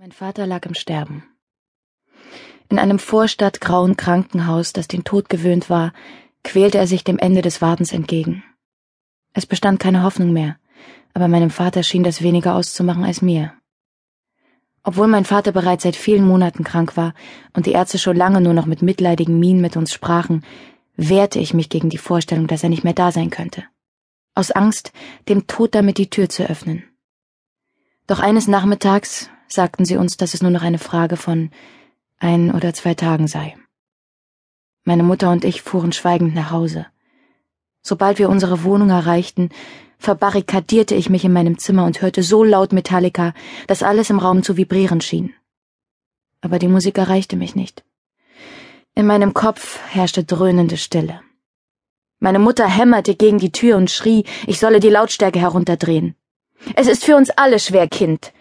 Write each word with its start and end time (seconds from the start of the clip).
Mein 0.00 0.12
Vater 0.12 0.46
lag 0.46 0.64
im 0.64 0.74
Sterben. 0.74 1.24
In 2.68 2.78
einem 2.78 3.00
vorstadtgrauen 3.00 3.96
Krankenhaus, 3.96 4.72
das 4.72 4.86
den 4.86 5.02
Tod 5.02 5.28
gewöhnt 5.28 5.70
war, 5.70 5.92
quälte 6.44 6.78
er 6.78 6.86
sich 6.86 7.02
dem 7.02 7.18
Ende 7.18 7.42
des 7.42 7.60
Wartens 7.60 7.92
entgegen. 7.92 8.44
Es 9.32 9.44
bestand 9.44 9.80
keine 9.80 10.04
Hoffnung 10.04 10.32
mehr, 10.32 10.56
aber 11.14 11.26
meinem 11.26 11.50
Vater 11.50 11.82
schien 11.82 12.04
das 12.04 12.22
weniger 12.22 12.54
auszumachen 12.54 13.02
als 13.02 13.22
mir. 13.22 13.52
Obwohl 14.84 15.08
mein 15.08 15.24
Vater 15.24 15.50
bereits 15.50 15.82
seit 15.82 15.96
vielen 15.96 16.24
Monaten 16.24 16.62
krank 16.62 16.96
war 16.96 17.12
und 17.52 17.66
die 17.66 17.72
Ärzte 17.72 17.98
schon 17.98 18.16
lange 18.16 18.40
nur 18.40 18.54
noch 18.54 18.66
mit 18.66 18.82
mitleidigen 18.82 19.40
Mienen 19.40 19.60
mit 19.60 19.76
uns 19.76 19.92
sprachen, 19.92 20.44
wehrte 20.94 21.40
ich 21.40 21.54
mich 21.54 21.70
gegen 21.70 21.90
die 21.90 21.98
Vorstellung, 21.98 22.46
dass 22.46 22.62
er 22.62 22.68
nicht 22.68 22.84
mehr 22.84 22.94
da 22.94 23.10
sein 23.10 23.30
könnte. 23.30 23.64
Aus 24.36 24.52
Angst, 24.52 24.92
dem 25.28 25.48
Tod 25.48 25.74
damit 25.74 25.98
die 25.98 26.08
Tür 26.08 26.28
zu 26.28 26.48
öffnen. 26.48 26.84
Doch 28.06 28.20
eines 28.20 28.46
Nachmittags, 28.46 29.28
sagten 29.48 29.84
sie 29.84 29.96
uns, 29.96 30.16
dass 30.16 30.34
es 30.34 30.42
nur 30.42 30.50
noch 30.50 30.62
eine 30.62 30.78
Frage 30.78 31.16
von 31.16 31.50
ein 32.18 32.52
oder 32.54 32.74
zwei 32.74 32.94
Tagen 32.94 33.26
sei. 33.26 33.56
Meine 34.84 35.02
Mutter 35.02 35.30
und 35.30 35.44
ich 35.44 35.62
fuhren 35.62 35.92
schweigend 35.92 36.34
nach 36.34 36.50
Hause. 36.50 36.86
Sobald 37.82 38.18
wir 38.18 38.28
unsere 38.28 38.64
Wohnung 38.64 38.90
erreichten, 38.90 39.50
verbarrikadierte 39.98 40.94
ich 40.94 41.10
mich 41.10 41.24
in 41.24 41.32
meinem 41.32 41.58
Zimmer 41.58 41.84
und 41.84 42.00
hörte 42.02 42.22
so 42.22 42.44
laut 42.44 42.72
Metallica, 42.72 43.34
dass 43.66 43.82
alles 43.82 44.10
im 44.10 44.18
Raum 44.18 44.42
zu 44.42 44.56
vibrieren 44.56 45.00
schien. 45.00 45.34
Aber 46.40 46.58
die 46.58 46.68
Musik 46.68 46.98
erreichte 46.98 47.36
mich 47.36 47.54
nicht. 47.54 47.84
In 48.94 49.06
meinem 49.06 49.34
Kopf 49.34 49.78
herrschte 49.90 50.24
dröhnende 50.24 50.76
Stille. 50.76 51.20
Meine 52.20 52.38
Mutter 52.38 52.66
hämmerte 52.66 53.14
gegen 53.14 53.38
die 53.38 53.52
Tür 53.52 53.76
und 53.76 53.90
schrie, 53.90 54.24
ich 54.46 54.58
solle 54.58 54.80
die 54.80 54.88
Lautstärke 54.88 55.38
herunterdrehen. 55.38 56.16
Es 56.74 56.88
ist 56.88 57.04
für 57.04 57.16
uns 57.16 57.30
alle 57.30 57.60
schwer, 57.60 57.88
Kind, 57.88 58.32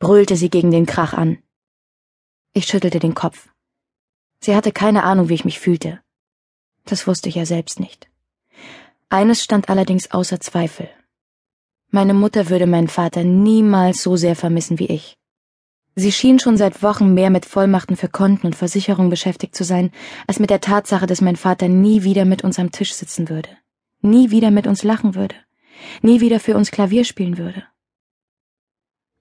brüllte 0.00 0.34
sie 0.34 0.48
gegen 0.48 0.70
den 0.70 0.86
Krach 0.86 1.12
an. 1.12 1.38
Ich 2.54 2.66
schüttelte 2.66 2.98
den 2.98 3.14
Kopf. 3.14 3.48
Sie 4.40 4.56
hatte 4.56 4.72
keine 4.72 5.04
Ahnung, 5.04 5.28
wie 5.28 5.34
ich 5.34 5.44
mich 5.44 5.60
fühlte. 5.60 6.00
Das 6.86 7.06
wusste 7.06 7.28
ich 7.28 7.34
ja 7.34 7.44
selbst 7.44 7.78
nicht. 7.78 8.08
Eines 9.10 9.44
stand 9.44 9.68
allerdings 9.68 10.10
außer 10.10 10.40
Zweifel. 10.40 10.88
Meine 11.90 12.14
Mutter 12.14 12.48
würde 12.48 12.66
meinen 12.66 12.88
Vater 12.88 13.24
niemals 13.24 14.02
so 14.02 14.16
sehr 14.16 14.36
vermissen 14.36 14.78
wie 14.78 14.86
ich. 14.86 15.18
Sie 15.96 16.12
schien 16.12 16.38
schon 16.38 16.56
seit 16.56 16.82
Wochen 16.82 17.12
mehr 17.12 17.28
mit 17.28 17.44
Vollmachten 17.44 17.96
für 17.96 18.08
Konten 18.08 18.46
und 18.46 18.56
Versicherungen 18.56 19.10
beschäftigt 19.10 19.54
zu 19.54 19.64
sein, 19.64 19.92
als 20.26 20.38
mit 20.38 20.48
der 20.48 20.62
Tatsache, 20.62 21.06
dass 21.06 21.20
mein 21.20 21.36
Vater 21.36 21.68
nie 21.68 22.04
wieder 22.04 22.24
mit 22.24 22.42
uns 22.42 22.58
am 22.58 22.72
Tisch 22.72 22.94
sitzen 22.94 23.28
würde, 23.28 23.50
nie 24.00 24.30
wieder 24.30 24.50
mit 24.50 24.66
uns 24.66 24.82
lachen 24.82 25.14
würde, 25.14 25.34
nie 26.00 26.20
wieder 26.22 26.40
für 26.40 26.56
uns 26.56 26.70
Klavier 26.70 27.04
spielen 27.04 27.36
würde. 27.36 27.64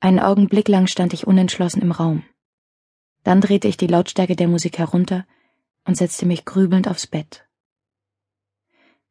Einen 0.01 0.19
Augenblick 0.19 0.69
lang 0.69 0.87
stand 0.87 1.13
ich 1.13 1.27
unentschlossen 1.27 1.81
im 1.81 1.91
Raum. 1.91 2.23
Dann 3.23 3.41
drehte 3.41 3.67
ich 3.67 3.75
die 3.75 3.87
Lautstärke 3.87 4.37
der 4.37 4.47
Musik 4.47 4.77
herunter 4.77 5.25
und 5.85 5.97
setzte 5.97 6.25
mich 6.25 6.45
grübelnd 6.45 6.87
aufs 6.87 7.05
Bett. 7.05 7.45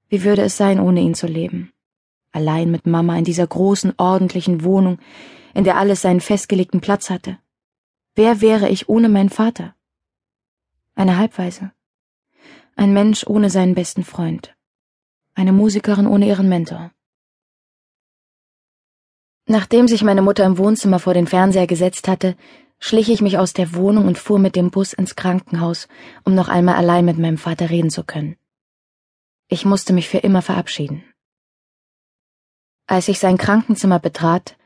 Wie 0.08 0.24
würde 0.24 0.42
es 0.42 0.56
sein, 0.56 0.80
ohne 0.80 1.00
ihn 1.00 1.14
zu 1.14 1.26
leben? 1.26 1.72
Allein 2.32 2.70
mit 2.70 2.86
Mama 2.86 3.18
in 3.18 3.24
dieser 3.24 3.46
großen, 3.46 3.94
ordentlichen 3.98 4.64
Wohnung, 4.64 4.98
in 5.52 5.64
der 5.64 5.76
alles 5.76 6.00
seinen 6.00 6.20
festgelegten 6.20 6.80
Platz 6.80 7.10
hatte. 7.10 7.38
Wer 8.14 8.40
wäre 8.40 8.70
ich 8.70 8.88
ohne 8.88 9.10
meinen 9.10 9.30
Vater? 9.30 9.74
Eine 10.94 11.18
Halbweise. 11.18 11.72
Ein 12.76 12.94
Mensch 12.94 13.26
ohne 13.26 13.50
seinen 13.50 13.74
besten 13.74 14.04
Freund. 14.04 14.56
Eine 15.34 15.52
Musikerin 15.52 16.06
ohne 16.06 16.26
ihren 16.26 16.48
Mentor. 16.48 16.92
Nachdem 19.50 19.88
sich 19.88 20.02
meine 20.02 20.20
Mutter 20.20 20.44
im 20.44 20.58
Wohnzimmer 20.58 20.98
vor 20.98 21.14
den 21.14 21.26
Fernseher 21.26 21.66
gesetzt 21.66 22.06
hatte, 22.06 22.36
schlich 22.78 23.08
ich 23.08 23.22
mich 23.22 23.38
aus 23.38 23.54
der 23.54 23.74
Wohnung 23.74 24.06
und 24.06 24.18
fuhr 24.18 24.38
mit 24.38 24.54
dem 24.54 24.70
Bus 24.70 24.92
ins 24.92 25.16
Krankenhaus, 25.16 25.88
um 26.22 26.34
noch 26.34 26.48
einmal 26.48 26.74
allein 26.74 27.06
mit 27.06 27.18
meinem 27.18 27.38
Vater 27.38 27.70
reden 27.70 27.88
zu 27.88 28.04
können. 28.04 28.36
Ich 29.48 29.64
musste 29.64 29.94
mich 29.94 30.06
für 30.06 30.18
immer 30.18 30.42
verabschieden. 30.42 31.02
Als 32.86 33.08
ich 33.08 33.18
sein 33.18 33.38
Krankenzimmer 33.38 33.98
betrat, 33.98 34.56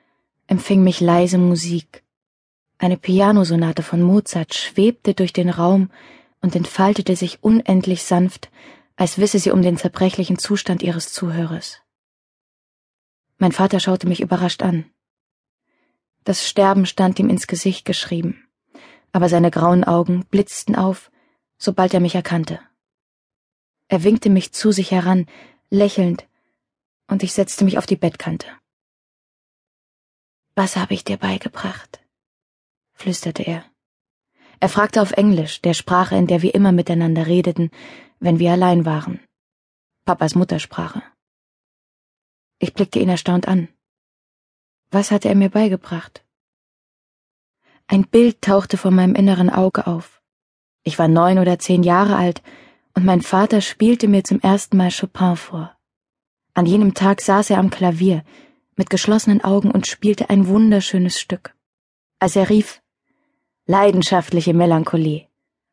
empfing 0.48 0.82
mich 0.82 1.00
leise 1.00 1.38
Musik. 1.38 2.02
Eine 2.78 2.96
Pianosonate 2.96 3.84
von 3.84 4.02
Mozart 4.02 4.52
schwebte 4.52 5.14
durch 5.14 5.32
den 5.32 5.48
Raum 5.48 5.90
und 6.40 6.56
entfaltete 6.56 7.14
sich 7.14 7.44
unendlich 7.44 8.02
sanft, 8.02 8.50
als 8.96 9.18
wisse 9.18 9.38
sie 9.38 9.52
um 9.52 9.62
den 9.62 9.76
zerbrechlichen 9.76 10.38
Zustand 10.38 10.82
ihres 10.82 11.12
Zuhörers. 11.12 11.81
Mein 13.42 13.50
Vater 13.50 13.80
schaute 13.80 14.06
mich 14.06 14.20
überrascht 14.20 14.62
an. 14.62 14.88
Das 16.22 16.48
Sterben 16.48 16.86
stand 16.86 17.18
ihm 17.18 17.28
ins 17.28 17.48
Gesicht 17.48 17.84
geschrieben, 17.84 18.46
aber 19.10 19.28
seine 19.28 19.50
grauen 19.50 19.82
Augen 19.82 20.24
blitzten 20.26 20.76
auf, 20.76 21.10
sobald 21.58 21.92
er 21.92 21.98
mich 21.98 22.14
erkannte. 22.14 22.60
Er 23.88 24.04
winkte 24.04 24.30
mich 24.30 24.52
zu 24.52 24.70
sich 24.70 24.92
heran, 24.92 25.26
lächelnd, 25.70 26.28
und 27.08 27.24
ich 27.24 27.32
setzte 27.32 27.64
mich 27.64 27.78
auf 27.78 27.86
die 27.86 27.96
Bettkante. 27.96 28.46
Was 30.54 30.76
habe 30.76 30.94
ich 30.94 31.02
dir 31.02 31.16
beigebracht? 31.16 32.00
flüsterte 32.94 33.42
er. 33.42 33.64
Er 34.60 34.68
fragte 34.68 35.02
auf 35.02 35.10
Englisch, 35.10 35.60
der 35.62 35.74
Sprache, 35.74 36.14
in 36.14 36.28
der 36.28 36.42
wir 36.42 36.54
immer 36.54 36.70
miteinander 36.70 37.26
redeten, 37.26 37.72
wenn 38.20 38.38
wir 38.38 38.52
allein 38.52 38.84
waren. 38.86 39.18
Papas 40.04 40.36
Muttersprache. 40.36 41.02
Ich 42.64 42.74
blickte 42.74 43.00
ihn 43.00 43.08
erstaunt 43.08 43.48
an. 43.48 43.66
Was 44.92 45.10
hatte 45.10 45.28
er 45.28 45.34
mir 45.34 45.50
beigebracht? 45.50 46.24
Ein 47.88 48.04
Bild 48.06 48.40
tauchte 48.40 48.76
vor 48.76 48.92
meinem 48.92 49.16
inneren 49.16 49.50
Auge 49.50 49.88
auf. 49.88 50.22
Ich 50.84 50.96
war 50.96 51.08
neun 51.08 51.40
oder 51.40 51.58
zehn 51.58 51.82
Jahre 51.82 52.14
alt, 52.14 52.40
und 52.94 53.04
mein 53.04 53.20
Vater 53.20 53.60
spielte 53.62 54.06
mir 54.06 54.22
zum 54.22 54.38
ersten 54.38 54.76
Mal 54.76 54.92
Chopin 54.92 55.34
vor. 55.34 55.76
An 56.54 56.66
jenem 56.66 56.94
Tag 56.94 57.20
saß 57.20 57.50
er 57.50 57.58
am 57.58 57.70
Klavier, 57.70 58.22
mit 58.76 58.90
geschlossenen 58.90 59.42
Augen 59.42 59.72
und 59.72 59.88
spielte 59.88 60.30
ein 60.30 60.46
wunderschönes 60.46 61.18
Stück. 61.18 61.56
Als 62.20 62.36
er 62.36 62.48
rief, 62.48 62.80
Leidenschaftliche 63.66 64.54
Melancholie. 64.54 65.26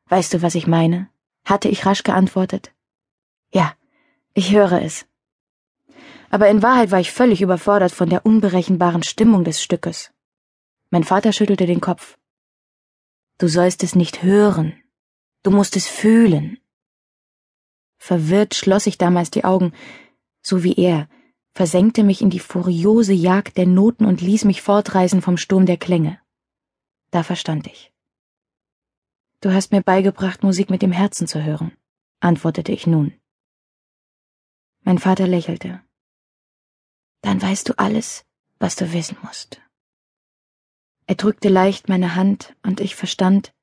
Weißt 0.07 0.33
du, 0.33 0.41
was 0.41 0.55
ich 0.55 0.65
meine? 0.65 1.07
hatte 1.45 1.69
ich 1.69 1.85
rasch 1.85 2.01
geantwortet. 2.01 2.73
Ja, 3.53 3.75
ich 4.33 4.51
höre 4.53 4.81
es 4.81 5.08
aber 6.29 6.49
in 6.49 6.61
Wahrheit 6.61 6.91
war 6.91 6.99
ich 6.99 7.11
völlig 7.11 7.41
überfordert 7.41 7.91
von 7.91 8.09
der 8.09 8.25
unberechenbaren 8.25 9.03
Stimmung 9.03 9.43
des 9.43 9.61
Stückes. 9.61 10.11
Mein 10.91 11.03
Vater 11.03 11.33
schüttelte 11.33 11.65
den 11.65 11.81
Kopf. 11.81 12.17
Du 13.37 13.47
sollst 13.47 13.83
es 13.83 13.95
nicht 13.95 14.23
hören, 14.23 14.73
du 15.43 15.51
musst 15.51 15.75
es 15.75 15.87
fühlen. 15.87 16.59
Verwirrt 17.97 18.55
schloss 18.55 18.87
ich 18.87 18.97
damals 18.97 19.31
die 19.31 19.43
Augen, 19.43 19.73
so 20.41 20.63
wie 20.63 20.75
er, 20.75 21.09
versenkte 21.53 22.03
mich 22.03 22.21
in 22.21 22.29
die 22.29 22.39
furiose 22.39 23.13
Jagd 23.13 23.57
der 23.57 23.67
Noten 23.67 24.05
und 24.05 24.21
ließ 24.21 24.45
mich 24.45 24.61
fortreißen 24.61 25.21
vom 25.21 25.37
Sturm 25.37 25.65
der 25.65 25.77
Klänge. 25.77 26.19
Da 27.11 27.23
verstand 27.23 27.67
ich. 27.67 27.91
Du 29.41 29.51
hast 29.53 29.71
mir 29.71 29.81
beigebracht, 29.81 30.43
Musik 30.43 30.69
mit 30.69 30.81
dem 30.81 30.91
Herzen 30.91 31.27
zu 31.27 31.43
hören, 31.43 31.71
antwortete 32.19 32.71
ich 32.71 32.87
nun. 32.87 33.13
Mein 34.81 34.99
Vater 34.99 35.27
lächelte 35.27 35.81
dann 37.21 37.41
weißt 37.41 37.69
du 37.69 37.77
alles, 37.77 38.25
was 38.59 38.75
du 38.75 38.93
wissen 38.93 39.17
musst. 39.23 39.61
Er 41.07 41.15
drückte 41.15 41.49
leicht 41.49 41.89
meine 41.89 42.15
Hand, 42.15 42.55
und 42.63 42.79
ich 42.79 42.95
verstand, 42.95 43.53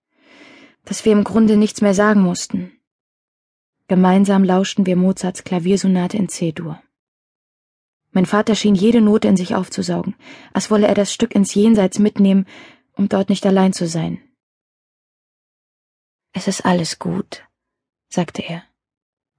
dass 0.85 1.05
wir 1.05 1.13
im 1.13 1.25
Grunde 1.25 1.57
nichts 1.57 1.81
mehr 1.81 1.95
sagen 1.95 2.23
mussten. 2.23 2.73
Gemeinsam 3.89 4.43
lauschten 4.43 4.85
wir 4.85 4.97
Mozarts 4.97 5.45
Klaviersonate 5.45 6.17
in 6.17 6.29
C-Dur. 6.29 6.83
Mein 8.11 8.27
Vater 8.27 8.55
schien 8.55 8.75
jede 8.75 9.01
Note 9.01 9.29
in 9.29 9.37
sich 9.37 9.55
aufzusaugen, 9.55 10.17
als 10.53 10.71
wolle 10.71 10.87
er 10.87 10.95
das 10.95 11.13
Stück 11.13 11.35
ins 11.35 11.55
Jenseits 11.55 11.99
mitnehmen, 11.99 12.47
um 12.95 13.09
dort 13.09 13.29
nicht 13.29 13.45
allein 13.47 13.73
zu 13.73 13.87
sein. 13.87 14.21
Es 16.33 16.49
ist 16.49 16.65
alles 16.65 16.99
gut, 16.99 17.45
sagte 18.09 18.43
er. 18.43 18.63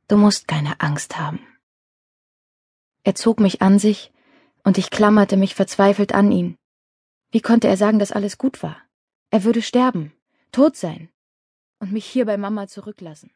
Du 0.08 0.16
musst 0.16 0.48
keine 0.48 0.80
Angst 0.80 1.18
haben. 1.18 1.40
Er 3.04 3.16
zog 3.16 3.40
mich 3.40 3.62
an 3.62 3.80
sich, 3.80 4.14
und 4.68 4.78
ich 4.78 4.90
klammerte 4.90 5.38
mich 5.38 5.56
verzweifelt 5.56 6.14
an 6.14 6.30
ihn. 6.30 6.58
Wie 7.32 7.40
konnte 7.40 7.70
er 7.70 7.78
sagen, 7.78 8.00
dass 8.00 8.12
alles 8.12 8.38
gut 8.38 8.62
war? 8.62 8.76
Er 9.30 9.46
würde 9.46 9.62
sterben, 9.62 10.12
tot 10.52 10.76
sein 10.76 11.08
und 11.80 11.94
mich 11.94 12.06
hier 12.06 12.26
bei 12.26 12.36
Mama 12.36 12.68
zurücklassen. 12.68 13.32